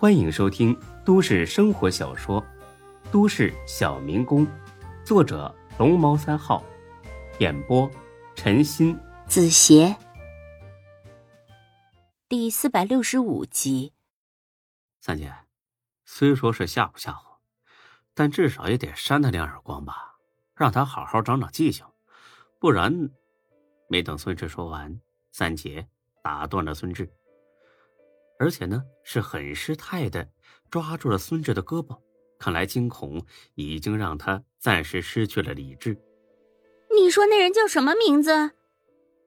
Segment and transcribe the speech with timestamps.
[0.00, 0.74] 欢迎收听
[1.04, 2.40] 都市生活小说
[3.12, 4.46] 《都市小民工》，
[5.04, 6.64] 作者龙猫三号，
[7.38, 7.86] 演播
[8.34, 9.94] 陈鑫、子邪，
[12.30, 13.92] 第四百六十五集。
[15.02, 15.30] 三姐，
[16.06, 17.36] 虽说是吓唬吓唬，
[18.14, 20.14] 但至少也得扇他两耳光吧，
[20.56, 21.84] 让他好好长长记性，
[22.58, 23.10] 不然……
[23.86, 24.98] 没等孙志说完，
[25.30, 25.86] 三姐
[26.22, 27.06] 打断了孙志。
[28.40, 30.26] 而且呢，是很失态的
[30.70, 32.00] 抓住了孙志的胳膊，
[32.38, 33.22] 看来惊恐
[33.54, 35.94] 已经让他暂时失去了理智。
[36.96, 38.32] 你说那人叫什么名字？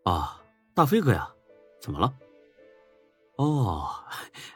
[0.05, 1.31] 啊，大飞哥呀，
[1.79, 2.11] 怎么了？
[3.37, 3.87] 哦，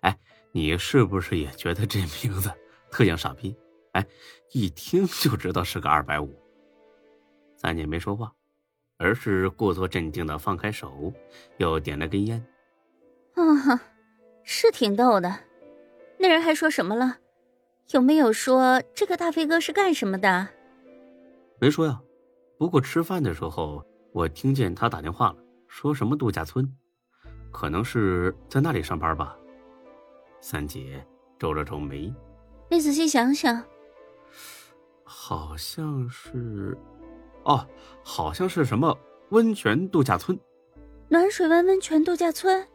[0.01, 0.17] 哎，
[0.51, 2.51] 你是不是也觉得这名字
[2.89, 3.55] 特像傻逼？
[3.91, 4.03] 哎，
[4.53, 6.35] 一听就知道是个二百五。
[7.55, 8.33] 三姐没说话，
[8.97, 11.13] 而是故作镇定的放开手，
[11.57, 12.43] 又点了根烟。
[13.35, 13.79] 啊。
[14.49, 15.39] 是挺逗的，
[16.17, 17.17] 那人还说什么了？
[17.91, 20.47] 有没有说这个大飞哥是干什么的？
[21.59, 22.01] 没说呀。
[22.57, 25.35] 不过吃饭的时候，我听见他打电话了，
[25.67, 26.65] 说什么度假村，
[27.51, 29.37] 可能是在那里上班吧。
[30.39, 31.05] 三姐
[31.37, 32.11] 皱了皱眉，
[32.71, 33.61] 你仔细想想，
[35.03, 36.75] 好像是，
[37.43, 37.67] 哦，
[38.01, 38.97] 好像是什么
[39.31, 40.39] 温泉度假村，
[41.09, 42.65] 暖水湾温泉度假村。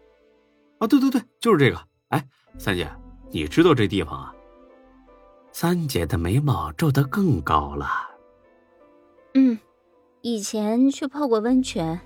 [0.82, 1.80] 啊，对对对，就是这个。
[2.08, 2.92] 哎，三姐，
[3.30, 4.34] 你知道这地方啊？
[5.52, 7.88] 三姐的眉毛皱得更高了。
[9.34, 9.56] 嗯，
[10.22, 12.00] 以前去泡过温泉。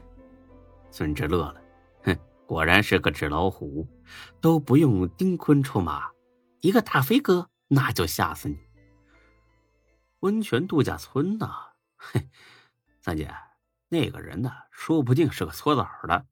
[0.91, 1.63] 孙志乐了，
[2.03, 3.89] 哼，果然是个纸老虎，
[4.43, 6.11] 都不用丁坤出马，
[6.61, 8.59] 一个大飞哥那就吓死你。
[10.21, 11.49] 温泉度假村呐，
[11.97, 12.29] 嘿，
[13.01, 13.35] 三姐，
[13.89, 16.27] 那个人呢，说不定是个搓澡的，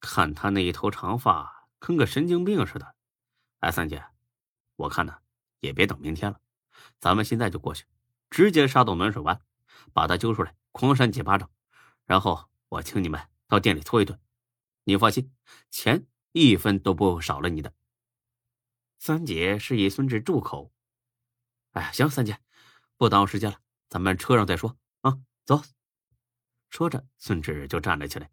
[0.00, 1.54] 看他那一头长发。
[1.78, 2.94] 跟个神经病似的，
[3.60, 4.04] 哎，三姐，
[4.76, 5.18] 我看呢，
[5.60, 6.40] 也别等明天了，
[6.98, 7.84] 咱们现在就过去，
[8.30, 9.40] 直接杀到暖水湾，
[9.92, 11.50] 把他揪出来，狂扇几巴掌，
[12.04, 14.20] 然后我请你们到店里搓一顿。
[14.84, 15.32] 你放心，
[15.70, 17.72] 钱一分都不少了你的。
[18.98, 20.72] 三姐示意孙志住口。
[21.72, 22.40] 哎，行，三姐，
[22.96, 25.62] 不耽误时间了，咱们车上再说啊，走。
[26.70, 28.30] 说着，孙志就站了起来，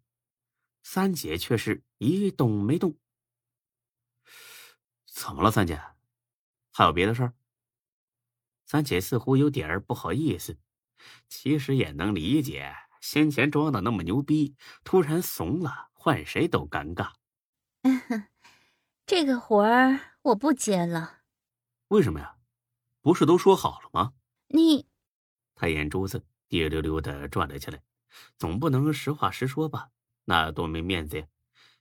[0.82, 2.96] 三姐却是一动没动。
[5.16, 5.80] 怎么了，三姐？
[6.74, 7.32] 还有别的事儿？
[8.66, 10.58] 三姐似乎有点儿不好意思，
[11.26, 14.54] 其实也能理解，先前装的那么牛逼，
[14.84, 17.12] 突然怂了，换谁都尴尬。
[19.06, 21.22] 这个活儿我不接了。
[21.88, 22.36] 为什么呀？
[23.00, 24.12] 不是都说好了吗？
[24.48, 24.86] 你，
[25.54, 27.82] 他眼珠子滴溜溜的转了起来，
[28.36, 29.88] 总不能实话实说吧？
[30.26, 31.26] 那多没面子呀！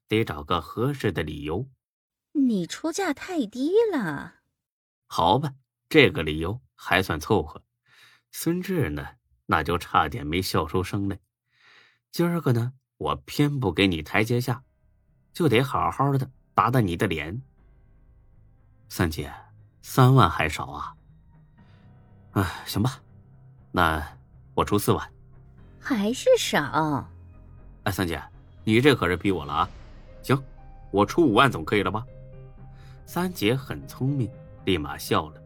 [0.08, 1.70] 得找个合适的理由。
[2.38, 4.36] 你出价太低了，
[5.08, 5.54] 好吧，
[5.88, 7.64] 这个理由还算凑合。
[8.32, 9.08] 孙志呢，
[9.46, 11.18] 那就差点没笑出声来。
[12.12, 14.62] 今儿个呢，我偏不给你台阶下，
[15.32, 17.42] 就得好好的打打你的脸。
[18.90, 19.34] 三姐，
[19.82, 20.94] 三万还少啊？
[22.34, 23.02] 哎，行吧，
[23.72, 24.06] 那
[24.54, 25.10] 我出四万，
[25.80, 27.10] 还是少。
[27.84, 28.22] 哎，三姐，
[28.66, 29.70] 你这可是逼我了啊！
[30.22, 30.44] 行，
[30.92, 32.06] 我出五万总可以了吧？
[33.06, 34.30] 三姐很聪明，
[34.66, 35.42] 立马笑了。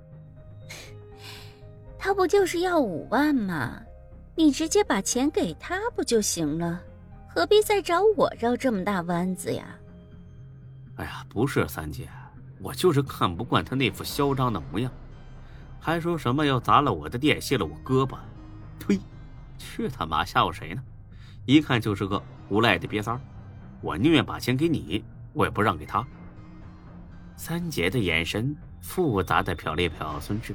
[1.98, 3.82] 他不就是要五万吗？
[4.36, 6.82] 你直接把钱给他不就行了？
[7.28, 9.76] 何必再找我绕这么大弯子呀？
[10.96, 12.10] 哎呀，不是三姐，
[12.60, 14.92] 我就是看不惯他那副嚣张的模样，
[15.80, 18.18] 还说什么要砸了我的店，卸了我胳膊。
[18.80, 19.00] 呸！
[19.58, 20.82] 去他妈吓唬谁呢？
[21.46, 23.22] 一看就是个无赖的瘪三儿。
[23.82, 25.04] 我宁愿把钱给你，
[25.34, 26.06] 我也不让给他。
[27.40, 30.54] 三姐的眼神复杂的瞟了瞟孙志，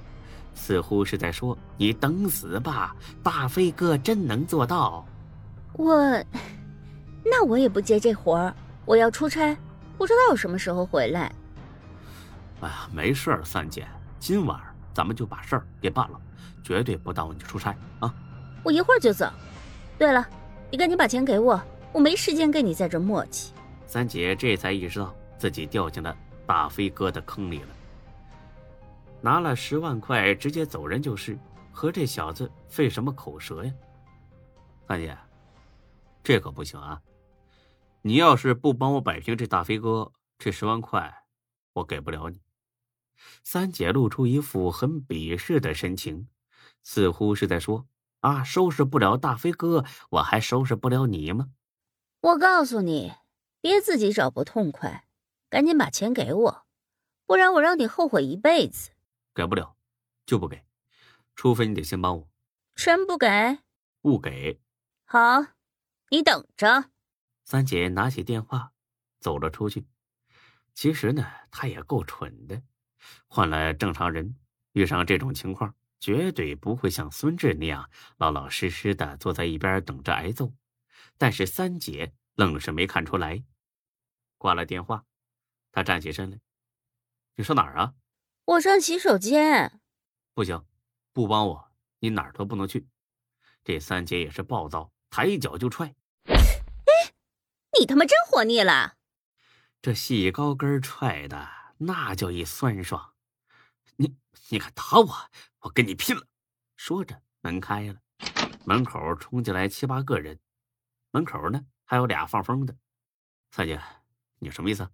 [0.55, 5.03] 似乎是在说：“你等死吧，大飞哥真能做到。”
[5.73, 5.97] 我，
[7.25, 9.57] 那我也不接这活儿，我要出差，
[9.97, 11.33] 不知道什么时候回来。
[12.61, 13.89] 哎呀，没事儿，三姐，
[14.21, 14.61] 今晚
[14.93, 16.21] 咱们就把事儿给办了，
[16.63, 18.15] 绝对不耽误你出差啊！
[18.63, 19.27] 我一会儿就走。
[19.97, 20.29] 对了，
[20.71, 21.59] 你赶紧把钱给我，
[21.95, 23.49] 我没时间跟你在这磨叽。
[23.87, 26.15] 三姐这才意识到自己掉进了。
[26.47, 27.69] 大飞哥的坑里了，
[29.21, 31.39] 拿了十万块直接走人就是，
[31.73, 33.73] 和这小子费什么口舌呀？
[34.87, 35.17] 三姐，
[36.23, 37.01] 这可不行啊！
[38.03, 41.25] 你要是不帮我摆平这大飞哥，这十万块
[41.73, 42.43] 我给不了你。
[43.43, 46.29] 三姐露出一副很鄙视的神情，
[46.83, 47.87] 似乎是在说
[48.21, 51.49] ：“啊，收拾不了大飞哥，我还收拾不了你吗？”
[52.21, 53.13] 我告诉你，
[53.63, 55.04] 别自己找不痛快。
[55.55, 56.67] 赶紧把钱给我，
[57.27, 58.91] 不然我让你后悔一辈子。
[59.33, 59.77] 给不了，
[60.27, 60.65] 就不给，
[61.37, 62.29] 除非你得先帮我。
[62.75, 63.61] 真不给？
[64.01, 64.61] 不给。
[65.05, 65.47] 好，
[66.11, 66.91] 你等着。
[67.45, 68.73] 三姐拿起电话，
[69.21, 69.87] 走了出去。
[70.73, 72.61] 其实呢，她也够蠢的。
[73.29, 74.35] 换了正常人，
[74.73, 80.53] 遇上这种情况，绝对不会像孙志那样老老实实的坐在一边等着挨揍。
[81.17, 83.45] 但是三姐愣是没看出来。
[84.37, 85.05] 挂了电话，
[85.75, 86.39] 她站起身来
[87.35, 87.95] ：“你上哪儿啊
[88.47, 89.81] ？”“我上洗手间。
[90.33, 90.65] ”“不行，
[91.13, 92.87] 不帮我，你哪儿都不能去。”
[93.65, 95.93] 这三姐也是暴躁，抬脚就踹。
[96.31, 97.13] “哎，
[97.77, 98.95] 你他妈真活腻了！”
[99.83, 101.49] 这细高跟踹的
[101.79, 103.15] 那叫一酸爽，
[103.97, 104.17] 你
[104.51, 105.31] 你敢打我，
[105.63, 106.25] 我跟你拼了！
[106.77, 108.01] 说着，门开了，
[108.65, 110.39] 门口冲进来七八个人，
[111.11, 112.77] 门口呢还有俩放风的。
[113.51, 113.83] 三姐，
[114.39, 114.89] 你什么意思？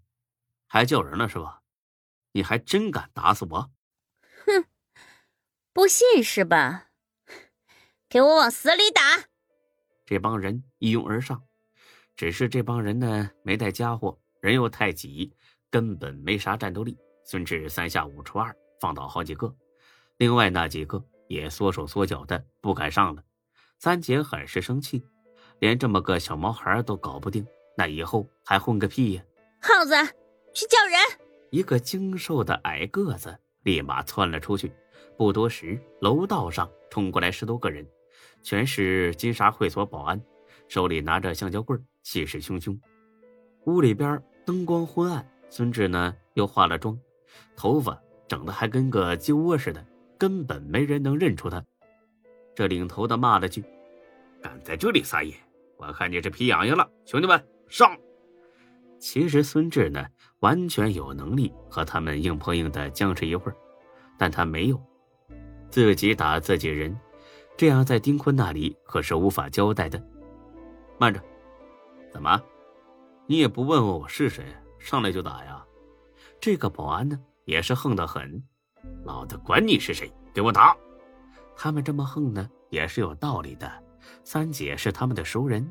[0.72, 1.62] 还叫人呢是吧？
[2.30, 3.72] 你还真敢打死我？
[4.46, 4.64] 哼，
[5.72, 6.90] 不信是吧？
[8.08, 9.02] 给我往死里打！
[10.06, 11.42] 这帮人一拥而上，
[12.14, 14.16] 只是这帮人呢没带家伙。
[14.40, 15.34] 人又太挤，
[15.70, 16.96] 根本没啥战斗力。
[17.24, 19.52] 孙志三下五除二放倒好几个，
[20.18, 23.24] 另外那几个也缩手缩脚的不敢上了。
[23.80, 25.04] 三姐很是生气，
[25.58, 27.44] 连这么个小毛孩都搞不定，
[27.76, 29.24] 那以后还混个屁呀！
[29.60, 29.94] 耗子，
[30.52, 30.98] 去叫人！
[31.50, 34.72] 一个精瘦的矮个子立马窜了出去。
[35.16, 37.86] 不多时，楼道上冲过来十多个人，
[38.42, 40.20] 全是金沙会所保安，
[40.68, 42.78] 手里拿着橡胶棍，气势汹汹。
[43.66, 44.22] 屋里边。
[44.46, 46.98] 灯光昏暗，孙志呢又化了妆，
[47.54, 49.86] 头发整得还跟个鸡窝似的，
[50.18, 51.64] 根本没人能认出他。
[52.56, 53.62] 这领头的骂了句
[54.42, 55.34] ：“敢在这里撒野，
[55.76, 57.96] 我看你是皮痒痒了！”兄弟们上！
[59.00, 60.06] 其实孙志呢
[60.40, 63.56] 完全有能力和他们硬碰硬的僵持一会儿，
[64.18, 64.80] 但他没有，
[65.70, 66.96] 自己打自己人，
[67.56, 70.00] 这样在丁坤那里可是无法交代的。
[70.98, 71.20] 慢着，
[72.12, 72.40] 怎么？
[73.26, 74.44] 你也不问问我是谁，
[74.78, 75.64] 上来就打呀？
[76.38, 78.42] 这个保安呢，也是横得很。
[79.04, 80.76] 老子管你是谁，给我打！
[81.56, 83.70] 他们这么横呢，也是有道理的。
[84.24, 85.66] 三姐是他们的熟人，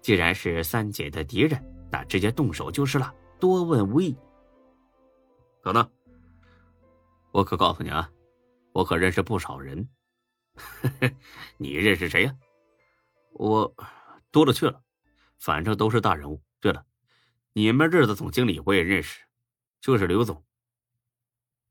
[0.00, 4.16] 既然是三姐的敌人，那直接动手就是了，多问无益。
[5.62, 5.88] 等等，
[7.30, 8.10] 我可告诉你啊，
[8.72, 9.86] 我可认识不少人。
[11.58, 12.34] 你认识谁呀？
[13.34, 13.74] 我
[14.30, 14.82] 多了去了，
[15.38, 16.42] 反正都是大人物。
[16.60, 16.84] 对了。
[17.52, 19.20] 你们这儿的总经理我也认识，
[19.82, 20.42] 就是刘总。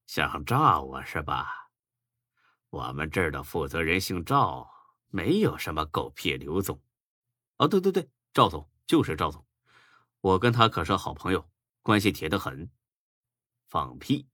[0.05, 1.69] 想赵我是吧？
[2.69, 4.69] 我们这儿的负责人姓赵，
[5.09, 6.79] 没有什么狗屁刘总。
[7.57, 9.43] 哦，对对对，赵总就是赵总，
[10.21, 11.49] 我跟他可是好朋友，
[11.81, 12.69] 关系铁得很。
[13.67, 14.29] 放屁！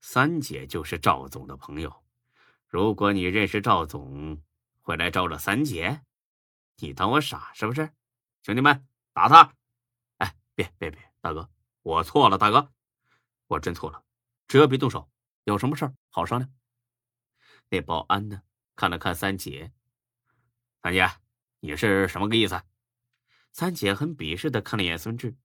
[0.00, 2.04] 三姐就是赵总的朋友。
[2.68, 4.42] 如果你认识赵总，
[4.82, 6.02] 会来招惹三姐？
[6.76, 7.90] 你当我傻是不是？
[8.42, 9.54] 兄弟们，打他！
[10.18, 11.48] 哎别别别，大哥，
[11.80, 12.70] 我错了，大哥，
[13.46, 14.04] 我真错了，
[14.46, 15.10] 只要别动手，
[15.44, 16.52] 有什么事儿好商量。
[17.70, 18.42] 那保安呢？
[18.76, 19.72] 看了看三姐，
[20.82, 21.08] 三姐，
[21.60, 22.60] 你是什么个意思？
[23.56, 25.36] 三姐很鄙视的看了一眼孙志，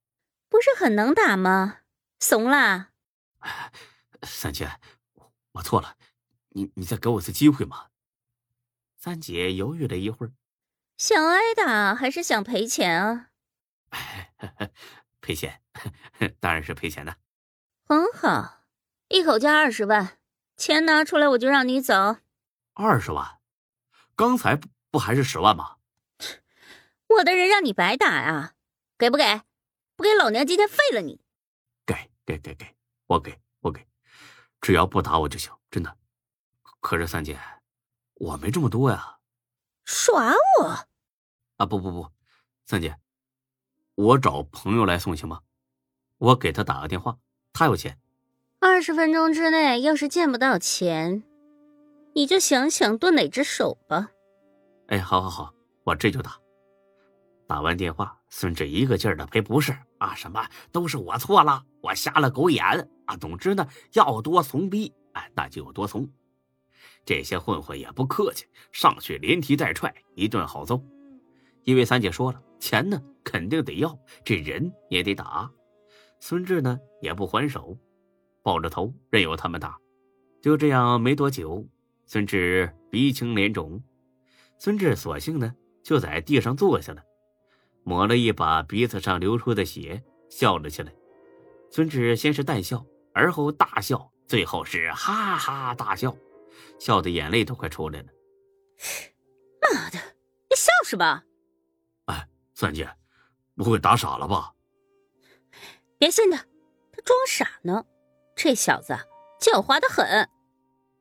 [0.50, 1.82] 不是很能打吗？
[2.20, 2.90] 怂啦？
[4.24, 4.80] 三姐，
[5.52, 5.96] 我错了，
[6.50, 7.90] 你你再给我次机会嘛。
[8.98, 10.34] 三姐犹豫了一会儿，
[10.98, 13.30] 想挨打还是想赔钱啊？
[15.22, 15.62] 赔钱，
[16.40, 17.16] 当然是赔钱的。
[17.84, 18.64] 很好，
[19.10, 20.18] 一口价二十万，
[20.58, 22.18] 钱拿出来我就让你走。
[22.74, 23.40] 二十万？
[24.16, 25.76] 刚才不不还是十万吗？
[27.10, 28.54] 我的人让你白打啊？
[28.98, 29.42] 给不给？
[29.96, 31.20] 不给老娘今天废了你！
[31.86, 32.76] 给给给给，
[33.08, 33.86] 我给我给，
[34.62, 35.98] 只要不打我就行，真的。
[36.80, 37.40] 可是三姐，
[38.14, 39.18] 我没这么多呀。
[39.86, 40.66] 耍我？
[41.58, 42.12] 啊不不不，
[42.66, 42.96] 三姐。
[43.96, 45.42] 我找朋友来送行吗？
[46.20, 47.18] 我给他打个电话，
[47.52, 48.00] 他有钱。
[48.60, 51.24] 二十分钟之内要是见不到钱，
[52.14, 54.12] 你就想想剁哪只手吧。
[54.88, 56.40] 哎，好好好，我这就打。
[57.50, 62.64] 打完电话，孙志一个劲儿的赔不是啊，什么都是我错了，我瞎了狗眼
[63.08, 63.18] 啊。
[63.18, 66.08] 总之呢，要多怂逼，哎，那就有多怂。
[67.04, 70.80] 这些混混也不客气，上去连踢带踹，一顿好揍。
[71.64, 72.40] 因为三姐说了。
[72.60, 75.50] 钱呢，肯定得要，这人也得打。
[76.20, 77.76] 孙志呢，也不还手，
[78.44, 79.76] 抱着头任由他们打。
[80.40, 81.66] 就这样，没多久，
[82.06, 83.82] 孙志鼻青脸肿。
[84.60, 87.02] 孙志索性呢，就在地上坐下了，
[87.84, 90.94] 抹了一把鼻子上流出的血，笑了起来。
[91.72, 96.16] 孙志先是淡笑，而后大笑，最后是哈哈大笑，
[96.80, 98.08] 笑的眼泪都快出来了。
[99.62, 99.98] 妈的，
[100.50, 101.24] 你笑什么？
[102.06, 102.90] 哎，三姐，
[103.56, 104.54] 不会打傻了吧？
[105.98, 106.38] 别信他，
[106.92, 107.86] 他装傻呢。
[108.36, 108.94] 这小子
[109.42, 110.30] 狡猾的很。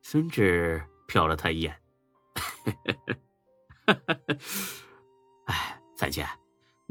[0.01, 1.81] 孙志瞟了他一眼。
[5.45, 6.27] 哎，三姐，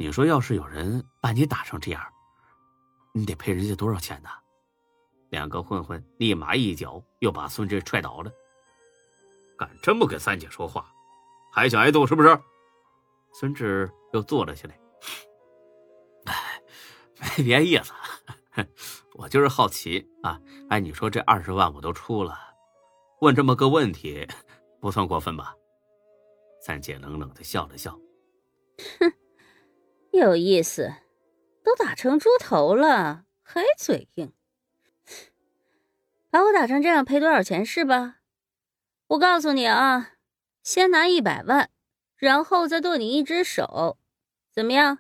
[0.00, 2.00] 你说要是有人把你打成这样，
[3.12, 4.28] 你得赔人家多少钱呢？
[5.30, 8.30] 两个混混立马一脚又把孙志踹倒了。
[9.58, 10.88] 敢这么跟三姐说话，
[11.52, 12.40] 还想挨揍是不是？
[13.32, 14.80] 孙志又坐了起来。
[16.26, 16.62] 哎，
[17.36, 17.92] 没 别意思，
[19.18, 20.40] 我就是好奇啊。
[20.70, 22.38] 哎，你说这二十万我都出了，
[23.20, 24.24] 问这么个问题，
[24.80, 25.52] 不算过分吧？
[26.60, 27.98] 三姐冷冷的笑了笑，
[29.00, 29.12] 哼，
[30.12, 30.94] 有意思，
[31.62, 34.32] 都打成猪头了还嘴硬，
[36.30, 38.16] 把我打成这样赔多少钱是吧？
[39.08, 40.14] 我告诉你啊，
[40.62, 41.70] 先拿一百万，
[42.16, 43.98] 然后再剁你一只手，
[44.50, 44.98] 怎么样？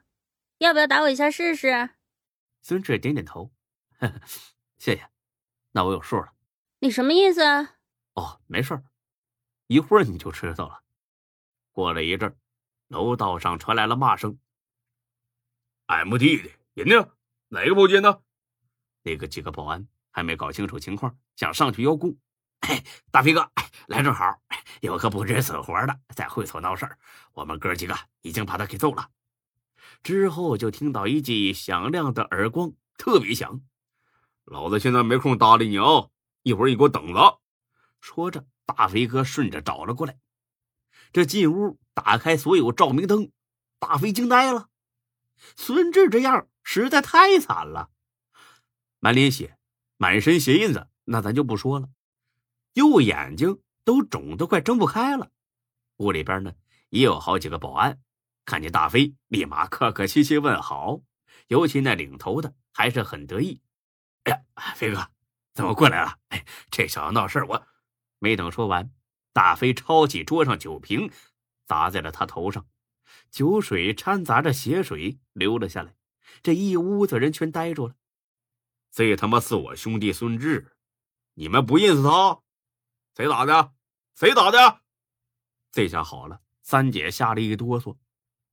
[0.58, 1.90] 要不要打我一下试试？
[2.62, 3.50] 孙志点点头，
[3.98, 4.20] 呵呵
[4.78, 5.08] 谢谢，
[5.72, 6.32] 那我有数了。
[6.80, 7.76] 你什么意思啊？
[8.14, 8.80] 哦，没事
[9.66, 10.82] 一会儿你就知道了。
[11.72, 12.36] 过了一阵，
[12.88, 14.38] 楼道上传来了骂声。
[15.88, 17.08] “M D 的人呢？
[17.48, 18.18] 哪个包间呢？”
[19.02, 22.14] 那个几个保安还没搞清楚情况，想上去邀功。
[22.60, 23.50] 哎，大飞哥，
[23.86, 24.38] 来正好，
[24.82, 26.98] 有个不知死活的在会所闹事儿，
[27.32, 29.08] 我们哥几个已经把他给揍了。
[30.02, 33.62] 之后就听到一记响亮的耳光，特别响。
[34.44, 36.10] 老子现在没空搭理你啊，
[36.42, 37.40] 一会儿你给我等着。
[38.02, 40.18] 说着，大飞哥顺着找了过来。
[41.12, 43.32] 这进屋打开所有照明灯，
[43.78, 44.68] 大飞惊呆了。
[45.56, 47.90] 孙志这样实在太惨了，
[48.98, 49.58] 满脸血，
[49.96, 51.88] 满身血印子，那咱就不说了。
[52.74, 55.30] 右眼睛都肿得快睁不开了。
[55.96, 56.52] 屋里边呢
[56.90, 58.00] 也有好几个保安，
[58.44, 61.00] 看见大飞立马客客气气问好，
[61.48, 63.60] 尤其那领头的还是很得意。
[64.24, 65.08] 哎呀，飞哥，
[65.54, 66.18] 怎么过来了？
[66.28, 67.66] 哎，这小子闹事，我
[68.18, 68.90] 没等说完。
[69.32, 71.10] 大飞抄起桌上酒瓶，
[71.66, 72.66] 砸在了他头上，
[73.30, 75.94] 酒水掺杂着血水流了下来。
[76.42, 77.94] 这一屋子人全呆住了。
[78.90, 80.72] 这他妈是我兄弟孙志，
[81.34, 82.40] 你们不认识他？
[83.14, 83.72] 谁打的？
[84.14, 84.80] 谁打的？
[85.70, 87.96] 这下好了，三姐吓了一哆嗦，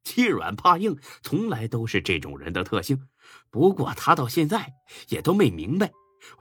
[0.04, 3.08] 欺软怕硬，从来都是这种人的特性。
[3.50, 4.74] 不过她到现在
[5.10, 5.92] 也都没明白，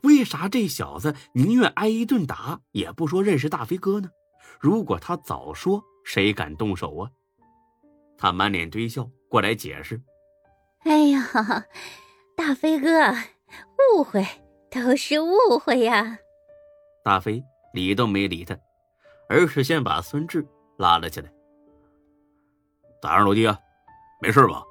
[0.03, 4.11] 为啥这小子宁愿挨一顿打，也不说认识大飞哥呢？
[4.61, 7.11] 如果他早说，谁敢动手啊？
[8.17, 10.01] 他满脸堆笑过来解释
[10.85, 11.23] ：“哎呀，
[12.37, 12.89] 大飞哥，
[13.97, 14.25] 误会
[14.71, 16.19] 都是误会呀。”
[17.05, 17.43] 大飞
[17.73, 18.57] 理都没理他，
[19.29, 20.47] 而是先把孙志
[20.79, 21.31] 拉了起来
[23.03, 23.59] ：“咋样，老弟啊？
[24.23, 24.65] 没事吧？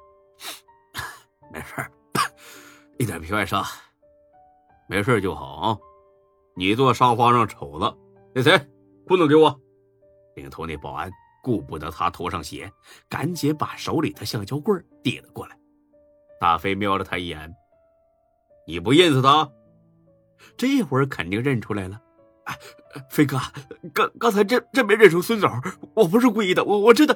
[1.52, 1.74] 没事，
[2.98, 3.62] 一点皮外伤，
[4.88, 5.78] 没事就好啊。
[6.56, 7.96] 你坐沙发上瞅着，
[8.34, 8.58] 那谁，
[9.06, 9.60] 棍子给我。”
[10.34, 11.08] 领头那保安
[11.44, 12.72] 顾不得他头上血，
[13.06, 15.58] 赶紧把手里的橡胶棍递了过来。
[16.40, 17.54] 大飞瞄了他一眼
[18.66, 19.46] ：“你不认识他？
[20.56, 22.00] 这会儿肯定认出来了。”“，
[23.10, 23.38] 飞哥，
[23.92, 25.50] 刚刚才真真没认出孙总，
[25.94, 27.14] 我不是故意的，我我真的……”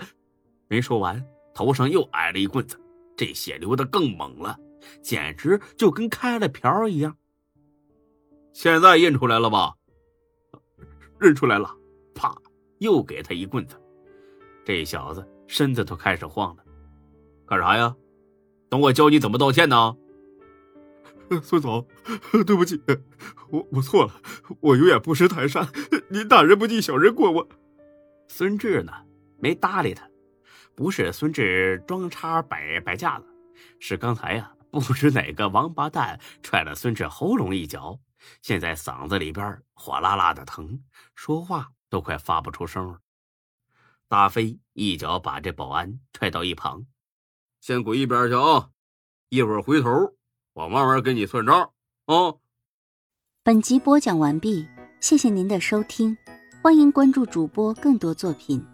[0.69, 2.79] 没说完，头上又挨了一棍子，
[3.17, 4.59] 这血流的更猛了，
[5.03, 7.17] 简直就跟开了瓢一样。
[8.53, 9.75] 现在认出来了吧？
[11.19, 11.75] 认出来了，
[12.15, 12.37] 啪！
[12.79, 13.75] 又给他一棍子，
[14.69, 16.63] 这小子身子都开始晃了。
[17.47, 17.97] 干啥呀？
[18.69, 19.97] 等我教你怎么道歉呢？
[21.43, 21.89] 孙总，
[22.47, 22.79] 对不起，
[23.49, 24.13] 我我错了，
[24.61, 25.67] 我有眼不识泰山，
[26.11, 27.49] 您大人不计小人过，我。
[28.29, 28.93] 孙志呢，
[29.39, 30.07] 没搭理他。
[30.75, 33.25] 不是孙志装叉摆摆架子，
[33.81, 37.99] 是刚才呀，不知哪个王八蛋踹了孙志喉咙一脚，
[38.43, 40.79] 现在嗓子里边火辣辣的疼，
[41.15, 41.69] 说话。
[41.89, 42.99] 都快发不出声了。
[44.09, 46.87] 大飞一脚把这保安踹到一旁，
[47.61, 48.71] 先滚一边去啊！
[49.29, 49.91] 一会儿回头，
[50.55, 51.73] 我慢慢跟你算账
[52.07, 52.35] 啊。
[53.43, 54.67] 本集播讲完毕，
[55.01, 56.17] 谢谢您的收听，
[56.63, 58.65] 欢迎关注主播更多作品。